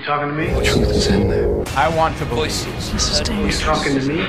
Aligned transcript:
You 0.00 0.06
talking 0.06 0.28
to 0.28 0.34
me? 0.34 0.46
Truth 0.64 0.90
is 0.96 1.06
in 1.08 1.28
there. 1.28 1.62
I 1.76 1.94
want 1.94 2.16
to 2.18 2.24
voices. 2.24 2.90
This 2.90 3.20
is 3.20 3.28
You 3.28 3.52
talking 3.52 4.00
to 4.00 4.06
me? 4.08 4.24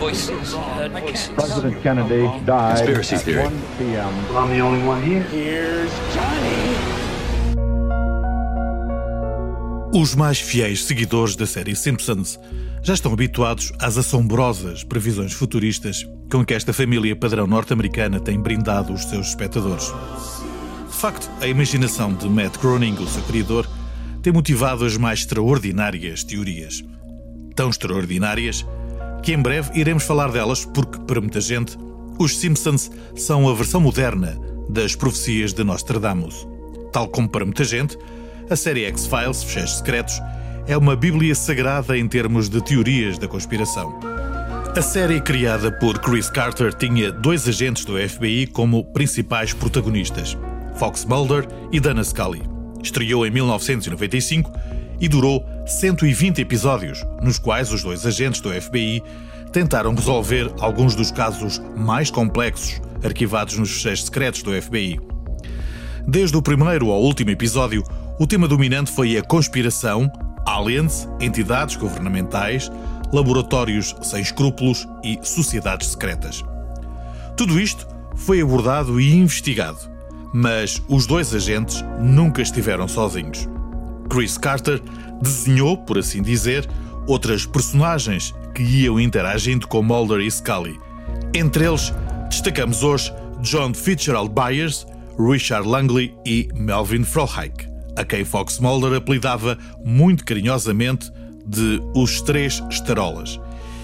Voices. 0.00 0.54
Voices. 0.54 1.28
President 1.28 1.80
Kennedy 1.80 2.26
died 2.44 2.78
Conspiracy 2.78 3.14
at 3.14 3.22
theory. 3.22 3.44
1 3.44 3.62
p.m. 3.78 4.28
Well, 4.28 4.38
I'm 4.38 4.50
the 4.50 4.60
only 4.60 4.84
one 4.84 5.00
here. 5.00 5.86
Os 9.94 10.16
mais 10.16 10.40
fiéis 10.40 10.82
seguidores 10.84 11.36
da 11.36 11.46
série 11.46 11.76
Simpsons 11.76 12.40
já 12.82 12.94
estão 12.94 13.12
habituados 13.12 13.72
às 13.78 13.96
assombrosas 13.96 14.82
previsões 14.82 15.34
futuristas 15.34 16.04
com 16.28 16.44
que 16.44 16.54
esta 16.54 16.72
família 16.72 17.14
padrão 17.14 17.46
norte-americana 17.46 18.18
tem 18.18 18.40
brindado 18.40 18.92
os 18.92 19.04
seus 19.04 19.28
espectadores. 19.28 19.92
Facto, 21.02 21.28
a 21.40 21.48
imaginação 21.48 22.14
de 22.14 22.28
Matt 22.28 22.58
Groening, 22.58 22.94
o 22.94 23.08
seu 23.08 23.24
criador, 23.24 23.68
tem 24.22 24.32
motivado 24.32 24.84
as 24.84 24.96
mais 24.96 25.18
extraordinárias 25.18 26.22
teorias. 26.22 26.84
Tão 27.56 27.70
extraordinárias 27.70 28.64
que 29.20 29.32
em 29.32 29.42
breve 29.42 29.72
iremos 29.74 30.04
falar 30.04 30.30
delas 30.30 30.64
porque, 30.64 31.00
para 31.00 31.20
muita 31.20 31.40
gente, 31.40 31.76
os 32.20 32.38
Simpsons 32.38 32.88
são 33.16 33.48
a 33.48 33.52
versão 33.52 33.80
moderna 33.80 34.38
das 34.68 34.94
profecias 34.94 35.52
de 35.52 35.64
Nostradamus. 35.64 36.46
Tal 36.92 37.08
como 37.08 37.28
para 37.28 37.44
muita 37.44 37.64
gente, 37.64 37.98
a 38.48 38.54
série 38.54 38.84
X-Files, 38.84 39.42
Fecheiros 39.42 39.78
Secretos, 39.78 40.22
é 40.68 40.76
uma 40.76 40.94
bíblia 40.94 41.34
sagrada 41.34 41.98
em 41.98 42.06
termos 42.06 42.48
de 42.48 42.62
teorias 42.62 43.18
da 43.18 43.26
conspiração. 43.26 43.98
A 44.76 44.80
série 44.80 45.20
criada 45.20 45.72
por 45.72 45.98
Chris 45.98 46.30
Carter 46.30 46.72
tinha 46.72 47.10
dois 47.10 47.48
agentes 47.48 47.84
do 47.84 47.98
FBI 47.98 48.46
como 48.46 48.84
principais 48.92 49.52
protagonistas, 49.52 50.38
Fox 50.74 51.04
Mulder 51.04 51.46
e 51.70 51.80
Dana 51.80 52.02
Scully. 52.02 52.42
Estreou 52.82 53.26
em 53.26 53.30
1995 53.30 54.52
e 55.00 55.08
durou 55.08 55.44
120 55.66 56.40
episódios, 56.40 57.04
nos 57.20 57.38
quais 57.38 57.72
os 57.72 57.82
dois 57.82 58.06
agentes 58.06 58.40
do 58.40 58.50
FBI 58.50 59.02
tentaram 59.52 59.94
resolver 59.94 60.52
alguns 60.60 60.94
dos 60.94 61.10
casos 61.10 61.60
mais 61.76 62.10
complexos 62.10 62.80
arquivados 63.04 63.58
nos 63.58 63.70
fecheiros 63.70 64.04
secretos 64.04 64.42
do 64.42 64.60
FBI. 64.60 65.00
Desde 66.06 66.36
o 66.36 66.42
primeiro 66.42 66.90
ao 66.90 67.02
último 67.02 67.30
episódio, 67.30 67.82
o 68.18 68.26
tema 68.26 68.48
dominante 68.48 68.90
foi 68.92 69.16
a 69.16 69.22
conspiração, 69.22 70.10
aliens, 70.46 71.08
entidades 71.20 71.76
governamentais, 71.76 72.70
laboratórios 73.12 73.94
sem 74.02 74.20
escrúpulos 74.20 74.88
e 75.02 75.18
sociedades 75.22 75.88
secretas. 75.88 76.44
Tudo 77.36 77.60
isto 77.60 77.86
foi 78.16 78.40
abordado 78.40 79.00
e 79.00 79.12
investigado, 79.14 79.78
mas 80.32 80.82
os 80.88 81.06
dois 81.06 81.34
agentes 81.34 81.84
nunca 82.00 82.40
estiveram 82.40 82.88
sozinhos. 82.88 83.48
Chris 84.08 84.36
Carter 84.36 84.80
desenhou, 85.20 85.76
por 85.76 85.98
assim 85.98 86.22
dizer, 86.22 86.68
outras 87.06 87.46
personagens 87.46 88.34
que 88.54 88.62
iam 88.62 89.00
interagindo 89.00 89.66
com 89.66 89.82
Mulder 89.82 90.20
e 90.20 90.30
Scully. 90.30 90.78
Entre 91.34 91.66
eles, 91.66 91.92
destacamos 92.28 92.82
hoje 92.82 93.12
John 93.40 93.74
Fitzgerald 93.74 94.32
Byers, 94.32 94.86
Richard 95.18 95.66
Langley 95.66 96.14
e 96.26 96.48
Melvin 96.54 97.04
Frohike, 97.04 97.66
a 97.96 98.04
quem 98.04 98.24
Fox 98.24 98.58
Mulder 98.58 98.94
apelidava 98.94 99.58
muito 99.84 100.24
carinhosamente 100.24 101.10
de 101.44 101.80
os 101.94 102.20
Três 102.22 102.62
Estarolas, 102.70 103.40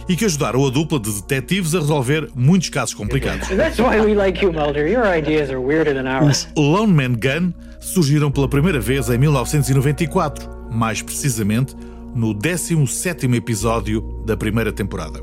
e 0.09 0.17
que 0.17 0.25
ajudaram 0.25 0.67
a 0.67 0.71
dupla 0.71 0.99
de 0.99 1.13
detetives 1.13 1.75
a 1.75 1.81
resolver 1.81 2.29
muitos 2.35 2.71
casos 2.71 2.95
complicados. 2.95 3.49
That's 3.49 3.79
why 3.79 4.01
we 4.01 4.15
like 4.15 4.43
you, 4.43 4.53
Mulder. 4.53 4.89
Your 4.89 5.05
ideas 5.07 5.51
are 5.51 5.61
weirder 5.61 5.95
than 5.95 6.09
ours. 6.09 6.49
Lone 6.57 6.93
Man 6.93 7.15
Gun 7.15 7.53
surgiram 7.81 8.31
pela 8.31 8.49
primeira 8.49 8.81
vez 8.81 9.09
em 9.11 9.19
1994, 9.19 10.49
mais 10.73 11.03
precisamente 11.03 11.77
no 12.15 12.35
17º 12.35 13.35
episódio 13.35 14.01
da 14.25 14.37
primeira 14.37 14.73
temporada. 14.73 15.21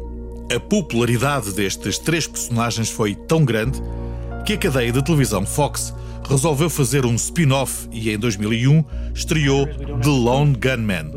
A 0.55 0.59
popularidade 0.59 1.53
destes 1.53 1.97
três 1.97 2.27
personagens 2.27 2.89
foi 2.89 3.15
tão 3.15 3.43
grande 3.43 3.81
que 4.45 4.53
a 4.53 4.57
cadeia 4.57 4.91
de 4.91 5.03
televisão 5.03 5.43
Fox 5.43 5.93
resolveu 6.29 6.69
fazer 6.69 7.05
um 7.05 7.15
spin-off 7.15 7.87
e 7.91 8.11
em 8.11 8.17
2001 8.17 8.83
estreou 9.13 9.65
The 9.65 10.09
Lone 10.09 10.55
Gunman. 10.55 11.11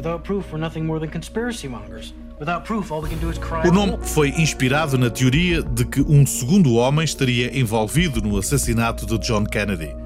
O 3.66 3.72
nome 3.72 3.98
foi 4.00 4.28
inspirado 4.28 4.96
na 4.96 5.10
teoria 5.10 5.60
de 5.60 5.84
que 5.84 6.00
um 6.02 6.24
segundo 6.24 6.74
homem 6.74 7.04
estaria 7.04 7.58
envolvido 7.58 8.22
no 8.22 8.38
assassinato 8.38 9.04
de 9.04 9.18
John 9.18 9.44
Kennedy. 9.44 9.96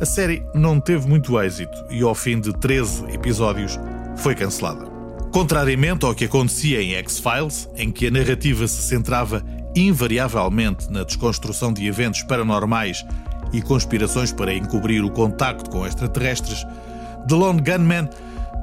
A 0.00 0.06
série 0.06 0.42
não 0.54 0.80
teve 0.80 1.06
muito 1.06 1.38
êxito 1.38 1.84
e, 1.90 2.02
ao 2.02 2.14
fim 2.14 2.40
de 2.40 2.54
13 2.54 3.12
episódios, 3.12 3.78
foi 4.16 4.34
cancelada. 4.34 4.86
Contrariamente 5.30 6.06
ao 6.06 6.14
que 6.14 6.24
acontecia 6.24 6.80
em 6.80 6.94
X-Files, 6.94 7.68
em 7.76 7.90
que 7.90 8.06
a 8.06 8.10
narrativa 8.10 8.66
se 8.66 8.80
centrava 8.80 9.44
invariavelmente 9.76 10.90
na 10.90 11.04
desconstrução 11.04 11.70
de 11.70 11.86
eventos 11.86 12.22
paranormais 12.22 13.04
e 13.52 13.60
conspirações 13.60 14.32
para 14.32 14.54
encobrir 14.54 15.04
o 15.04 15.10
contacto 15.10 15.68
com 15.68 15.86
extraterrestres, 15.86 16.64
The 17.28 17.34
Lone 17.34 17.60
Gunman 17.60 18.08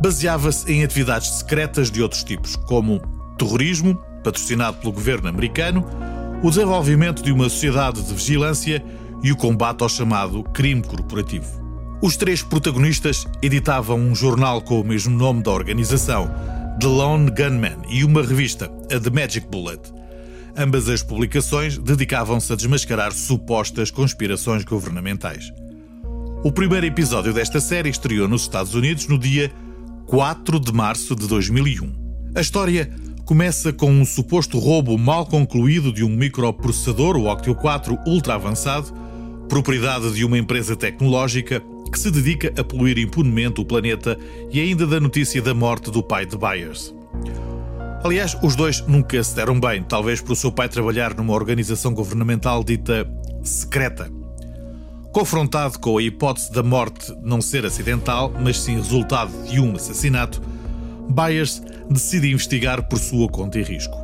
baseava-se 0.02 0.72
em 0.72 0.84
atividades 0.84 1.30
secretas 1.30 1.90
de 1.90 2.02
outros 2.02 2.24
tipos, 2.24 2.56
como 2.56 3.02
terrorismo, 3.38 3.96
patrocinado 4.24 4.78
pelo 4.78 4.94
governo 4.94 5.28
americano, 5.28 5.86
o 6.44 6.50
desenvolvimento 6.50 7.24
de 7.24 7.32
uma 7.32 7.50
sociedade 7.50 8.02
de 8.02 8.14
vigilância 8.14 8.84
e 9.24 9.32
o 9.32 9.36
combate 9.36 9.82
ao 9.82 9.90
chamado 9.90 10.44
crime 10.44 10.84
corporativo. 10.84 11.64
Os 12.02 12.18
três 12.18 12.44
protagonistas 12.44 13.26
editavam 13.42 13.98
um 13.98 14.14
jornal 14.14 14.62
com 14.62 14.80
o 14.80 14.84
mesmo 14.84 15.16
nome 15.16 15.42
da 15.42 15.52
organização, 15.52 16.30
The 16.80 16.88
Lone 16.88 17.32
Gunman, 17.32 17.78
e 17.90 18.04
uma 18.04 18.22
revista, 18.22 18.70
a 18.94 19.00
The 19.00 19.10
Magic 19.10 19.48
Bullet. 19.48 19.82
Ambas 20.58 20.88
as 20.88 21.02
publicações 21.02 21.78
dedicavam-se 21.78 22.52
a 22.52 22.56
desmascarar 22.56 23.12
supostas 23.12 23.90
conspirações 23.92 24.64
governamentais. 24.64 25.52
O 26.44 26.52
primeiro 26.52 26.86
episódio 26.86 27.34
desta 27.34 27.60
série 27.60 27.90
estreou 27.90 28.28
nos 28.28 28.44
Estados 28.44 28.76
Unidos 28.76 29.08
no 29.08 29.18
dia 29.18 29.52
4 30.08 30.60
de 30.60 30.72
março 30.72 31.16
de 31.16 31.28
2001. 31.28 31.92
A 32.36 32.42
história 32.42 32.90
começa 33.26 33.74
com 33.74 33.90
um 33.90 34.06
suposto 34.06 34.60
roubo 34.60 34.98
mal 34.98 35.26
concluído 35.26 35.92
de 35.92 36.04
um 36.04 36.10
microprocessador, 36.10 37.18
o 37.18 37.28
Octio 37.32 37.56
4 37.56 37.98
ultra 38.06 38.36
avançado, 38.36 38.94
propriedade 39.50 40.14
de 40.14 40.24
uma 40.24 40.38
empresa 40.38 40.76
tecnológica 40.76 41.62
que 41.92 42.00
se 42.00 42.12
dedica 42.12 42.54
a 42.60 42.64
poluir 42.64 43.00
impunemente 43.00 43.60
o 43.60 43.66
planeta 43.66 44.18
e 44.52 44.60
ainda 44.60 44.86
da 44.86 45.00
notícia 45.00 45.42
da 45.42 45.54
morte 45.54 45.90
do 45.90 46.04
pai 46.04 46.26
de 46.26 46.38
Byers. 46.38 46.94
Aliás, 48.04 48.38
os 48.44 48.56
dois 48.56 48.86
nunca 48.88 49.24
se 49.24 49.36
deram 49.36 49.60
bem, 49.60 49.82
talvez 49.82 50.22
por 50.22 50.34
o 50.34 50.36
seu 50.36 50.52
pai 50.52 50.70
trabalhar 50.70 51.16
numa 51.16 51.34
organização 51.34 51.94
governamental 51.94 52.64
dita 52.64 53.10
secreta. 53.44 54.25
Confrontado 55.16 55.80
com 55.80 55.98
a 55.98 56.04
hipótese 56.04 56.52
da 56.52 56.62
morte 56.62 57.16
não 57.22 57.40
ser 57.40 57.66
acidental, 57.66 58.34
mas 58.38 58.60
sim 58.60 58.76
resultado 58.76 59.32
de 59.48 59.62
um 59.62 59.74
assassinato, 59.74 60.42
Byers 61.10 61.64
decide 61.90 62.34
investigar 62.34 62.84
por 62.90 63.00
sua 63.00 63.30
conta 63.30 63.58
e 63.58 63.64
risco. 63.64 63.98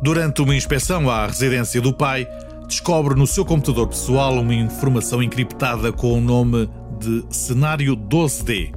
Durante 0.00 0.40
uma 0.40 0.54
inspeção 0.54 1.10
à 1.10 1.26
residência 1.26 1.80
do 1.80 1.92
pai, 1.92 2.24
descobre 2.68 3.16
no 3.16 3.26
seu 3.26 3.44
computador 3.44 3.88
pessoal 3.88 4.34
uma 4.34 4.54
informação 4.54 5.20
encriptada 5.20 5.92
com 5.92 6.16
o 6.16 6.20
nome 6.20 6.70
de 7.00 7.24
Cenário 7.30 7.96
12D 7.96 8.72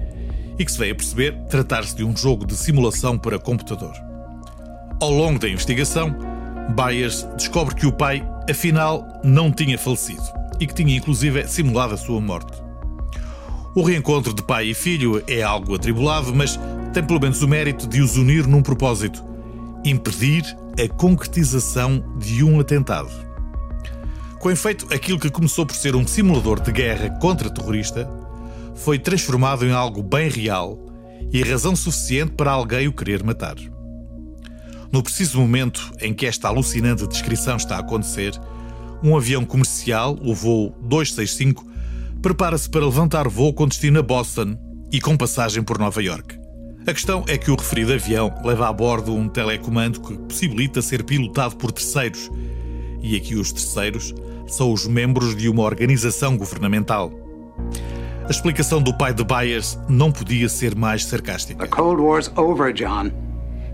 e 0.58 0.66
que 0.66 0.72
se 0.72 0.80
veio 0.80 0.94
a 0.94 0.96
perceber 0.96 1.44
tratar-se 1.48 1.96
de 1.96 2.04
um 2.04 2.18
jogo 2.18 2.44
de 2.44 2.56
simulação 2.56 3.20
para 3.20 3.38
computador. 3.38 3.94
Ao 5.00 5.12
longo 5.12 5.38
da 5.38 5.48
investigação, 5.48 6.12
Byers 6.76 7.24
descobre 7.38 7.76
que 7.76 7.86
o 7.86 7.94
pai, 7.94 8.28
afinal, 8.50 9.06
não 9.24 9.52
tinha 9.52 9.78
falecido 9.78 10.41
e 10.62 10.68
que 10.68 10.76
tinha 10.76 10.96
inclusive 10.96 11.48
simulado 11.48 11.96
a 11.96 11.98
sua 11.98 12.22
morte. 12.22 12.62
O 13.76 13.82
reencontro 13.82 14.34
de 14.34 14.44
pai 14.44 14.68
e 14.68 14.74
filho 14.74 15.24
é 15.28 15.42
algo 15.42 15.74
atribulado, 15.74 16.34
mas 16.36 16.60
tem 16.94 17.04
pelo 17.04 17.20
menos 17.20 17.42
o 17.42 17.48
mérito 17.48 17.88
de 17.88 18.02
os 18.02 18.16
unir 18.16 18.46
num 18.46 18.62
propósito: 18.62 19.24
impedir 19.84 20.44
a 20.82 20.88
concretização 20.88 22.04
de 22.18 22.44
um 22.44 22.60
atentado. 22.60 23.10
Com 24.40 24.52
efeito, 24.52 24.88
aquilo 24.94 25.20
que 25.20 25.30
começou 25.30 25.66
por 25.66 25.76
ser 25.76 25.96
um 25.96 26.06
simulador 26.06 26.60
de 26.60 26.72
guerra 26.72 27.10
contra 27.20 27.50
terrorista 27.50 28.10
foi 28.76 29.00
transformado 29.00 29.66
em 29.66 29.72
algo 29.72 30.02
bem 30.04 30.30
real 30.30 30.80
e 31.32 31.44
razão 31.44 31.76
suficiente 31.76 32.34
para 32.34 32.52
alguém 32.52 32.88
o 32.88 32.94
querer 32.94 33.24
matar. 33.24 33.56
No 34.92 35.02
preciso 35.02 35.40
momento 35.40 35.94
em 36.02 36.14
que 36.14 36.26
esta 36.26 36.50
alucinante 36.50 37.08
descrição 37.08 37.56
está 37.56 37.78
a 37.78 37.80
acontecer, 37.80 38.34
um 39.04 39.16
avião 39.16 39.46
comercial, 39.46 40.18
o 40.22 40.34
voo 40.34 40.76
265, 40.82 41.66
prepara-se 42.22 42.70
para 42.70 42.86
levantar 42.86 43.28
voo 43.28 43.54
com 43.54 43.68
destino 43.68 44.00
a 44.00 44.04
Boston 44.04 44.58
e 44.92 45.00
com 45.00 45.18
passagem 45.18 45.64
por 45.64 45.80
Nova 45.80 46.02
York. 46.02 46.40
A 46.88 46.94
questão 46.94 47.24
é 47.28 47.38
que 47.38 47.52
o 47.52 47.56
referido 47.56 47.94
avião 47.94 48.34
leva 48.44 48.68
a 48.68 48.74
bordo 48.74 49.14
um 49.14 49.30
telecomando 49.30 50.02
que 50.02 50.18
possibilita 50.18 50.82
ser 50.82 51.04
pilotado 51.04 51.56
por 51.56 51.72
terceiros, 51.72 52.30
e 53.02 53.16
aqui 53.16 53.36
os 53.36 53.52
terceiros 53.52 54.14
são 54.48 54.72
os 54.72 54.88
membros 54.88 55.36
de 55.36 55.48
uma 55.48 55.64
organização 55.64 56.38
governamental. 56.38 57.12
A 58.26 58.32
explicação 58.32 58.82
do 58.82 58.94
pai 58.94 59.14
de 59.14 59.24
Byers 59.24 59.78
não 59.90 60.12
podia 60.12 60.48
ser 60.48 60.76
mais 60.76 61.06
sarcástica. 61.06 61.66
The 61.66 61.70
Cold 61.70 62.02
War's 62.02 62.32
over, 62.36 62.74
John. 62.74 63.12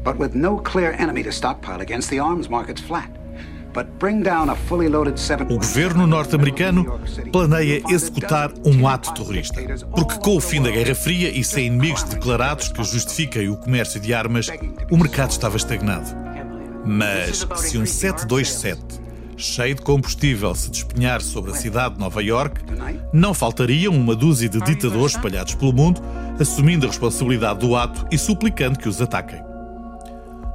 But 0.04 0.18
with 0.20 0.36
no 0.36 0.60
clear 0.62 0.94
enemy 1.00 1.24
to 1.24 1.32
stockpile 1.32 1.82
against, 1.82 2.10
the 2.10 2.20
arms 2.20 2.48
market's 2.50 2.82
flat. 2.82 3.17
O 5.50 5.58
governo 5.58 6.08
norte-americano 6.08 7.00
planeia 7.32 7.82
executar 7.90 8.52
um 8.66 8.88
ato 8.88 9.14
terrorista. 9.14 9.62
Porque, 9.92 10.20
com 10.20 10.38
o 10.38 10.42
fim 10.42 10.62
da 10.62 10.72
Guerra 10.72 10.96
Fria 10.96 11.30
e 11.30 11.44
sem 11.44 11.68
inimigos 11.68 12.04
declarados 12.04 12.70
que 12.70 12.84
justifiquem 12.84 13.50
o 13.50 13.58
comércio 13.58 14.00
de 14.00 14.14
armas, 14.14 14.48
o 14.90 14.98
mercado 14.98 15.32
estava 15.32 15.58
estagnado. 15.58 16.08
Mas, 16.86 17.46
se 17.58 17.78
um 17.78 17.86
727 17.86 19.08
cheio 19.38 19.76
de 19.76 19.84
combustível 19.84 20.56
se 20.56 20.72
despenhar 20.72 21.22
sobre 21.22 21.52
a 21.52 21.54
cidade 21.54 21.94
de 21.94 22.00
Nova 22.00 22.24
York, 22.24 22.60
não 23.14 23.34
faltariam 23.34 23.94
uma 23.94 24.16
dúzia 24.16 24.50
de 24.50 24.60
ditadores 24.60 25.16
espalhados 25.16 25.54
pelo 25.54 25.72
mundo 25.72 26.02
assumindo 26.40 26.86
a 26.86 26.90
responsabilidade 26.90 27.60
do 27.60 27.76
ato 27.76 28.06
e 28.12 28.18
suplicando 28.18 28.80
que 28.80 28.90
os 28.90 29.02
ataquem. 29.02 29.42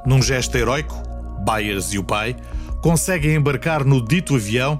Num 0.05 0.21
gesto 0.21 0.57
heroico, 0.57 1.01
Byers 1.45 1.93
e 1.93 1.99
o 1.99 2.05
pai 2.05 2.37
conseguem 2.82 3.37
embarcar 3.37 3.84
no 3.84 4.05
dito 4.05 4.34
avião 4.34 4.79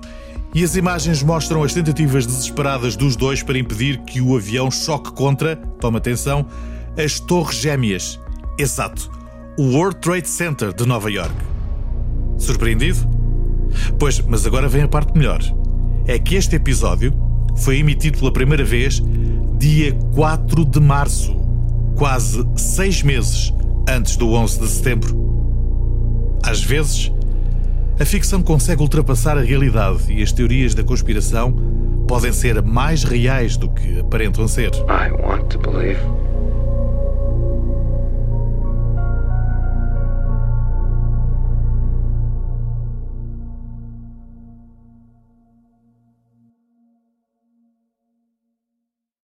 e 0.55 0.63
as 0.63 0.77
imagens 0.77 1.23
mostram 1.23 1.63
as 1.63 1.73
tentativas 1.73 2.27
desesperadas 2.27 2.95
dos 2.95 3.17
dois 3.17 3.43
para 3.43 3.59
impedir 3.59 3.99
que 4.03 4.21
o 4.21 4.37
avião 4.37 4.71
choque 4.71 5.11
contra, 5.13 5.57
toma 5.81 5.97
atenção, 5.97 6.47
as 7.03 7.19
Torres 7.19 7.57
Gêmeas. 7.57 8.21
Exato, 8.59 9.11
o 9.57 9.75
World 9.75 9.97
Trade 10.01 10.29
Center 10.29 10.75
de 10.75 10.85
Nova 10.85 11.11
York. 11.11 11.35
Surpreendido? 12.37 13.09
Pois, 13.99 14.21
mas 14.21 14.45
agora 14.45 14.69
vem 14.69 14.83
a 14.83 14.89
parte 14.89 15.17
melhor. 15.17 15.41
É 16.07 16.19
que 16.19 16.35
este 16.35 16.57
episódio 16.57 17.15
foi 17.57 17.79
emitido 17.79 18.19
pela 18.19 18.33
primeira 18.33 18.65
vez 18.65 19.01
dia 19.59 19.95
4 20.15 20.65
de 20.65 20.81
março, 20.81 21.35
quase 21.97 22.45
seis 22.57 23.03
meses 23.03 23.53
antes 23.89 24.17
do 24.17 24.33
11 24.33 24.61
de 24.61 24.69
setembro. 24.69 25.23
Às 26.43 26.63
vezes, 26.63 27.13
a 28.03 28.05
ficção 28.05 28.43
consegue 28.43 28.83
ultrapassar 28.83 29.39
a 29.39 29.43
realidade 29.43 30.13
e 30.13 30.21
as 30.25 30.33
teorias 30.33 30.75
da 30.75 30.83
conspiração 30.83 31.55
podem 32.09 32.33
ser 32.33 32.61
mais 32.61 33.05
reais 33.05 33.57
do 33.57 33.71
que 33.71 34.01
aparentam 34.01 34.49
ser. 34.49 34.73
I 34.89 35.13
want 35.13 35.49
to 35.51 35.59
believe. 35.61 36.22